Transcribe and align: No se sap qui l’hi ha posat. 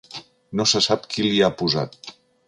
No 0.61 0.65
se 0.71 0.81
sap 0.85 1.03
qui 1.11 1.25
l’hi 1.27 1.43
ha 1.43 1.51
posat. 1.59 1.99